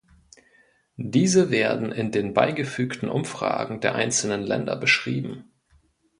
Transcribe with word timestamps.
Diese 0.97 1.51
werden 1.51 1.91
in 1.91 2.09
den 2.11 2.33
beigefügten 2.33 3.07
Umfragen 3.07 3.81
der 3.81 3.93
einzelnen 3.93 4.41
Länder 4.41 4.75
beschrieben. 4.75 5.51